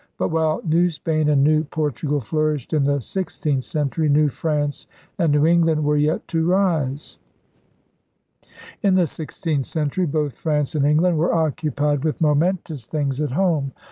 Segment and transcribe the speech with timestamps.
[0.17, 4.87] But, while New Spain and New Por tugal flourished in the sixteenth century, New France
[5.19, 7.19] and New England were yet to rise.
[8.81, 13.27] In the sixteenth century both France and Eng land were occupied with momentous things at
[13.29, 13.73] 20 ELIZABETHAN SEA DOGS home.